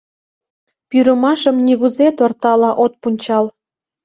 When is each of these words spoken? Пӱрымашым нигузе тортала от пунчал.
Пӱрымашым 0.89 1.55
нигузе 1.65 2.07
тортала 2.17 2.71
от 2.83 2.93
пунчал. 3.01 3.45